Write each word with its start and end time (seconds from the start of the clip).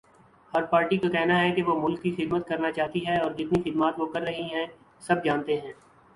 ہر 0.53 0.63
party 0.65 0.97
کا 0.97 1.09
کہنا 1.09 1.39
ہے 1.41 1.51
کے 1.51 1.63
وہ 1.63 1.75
ملک 1.81 2.01
کی 2.03 2.11
خدمت 2.13 2.47
کرنا 2.47 2.71
چاہتی 2.71 3.05
ہے 3.07 3.17
اور 3.17 3.31
جتنی 3.31 3.61
خدمات 3.61 3.99
وہ 3.99 4.05
کرر 4.13 4.27
ہی 4.29 4.43
ہیں 4.45 4.65
سب 5.01 5.23
جانتے 5.25 5.59
ہیں 5.59 5.71